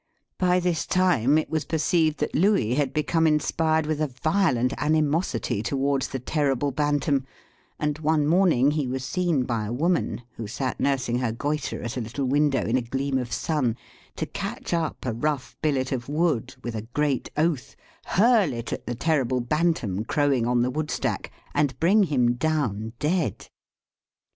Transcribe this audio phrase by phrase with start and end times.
[0.39, 5.61] By this time it was perceived that Louis had become inspired with a violent animosity
[5.61, 7.23] towards the terrible Bantam,
[7.77, 11.97] and one morning he was seen by a woman, who sat nursing her goitre at
[11.97, 13.77] a little window in a gleam of sun,
[14.15, 17.75] to catch up a rough billet of wood, with a great oath,
[18.05, 22.93] hurl it at the terrible Bantam crowing on the wood stack, and bring him down
[22.97, 23.49] dead.